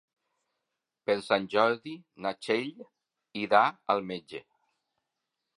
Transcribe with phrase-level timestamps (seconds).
[1.09, 1.93] Per Sant Jordi
[2.27, 2.83] na Txell
[3.45, 3.63] irà
[3.97, 4.43] al metge.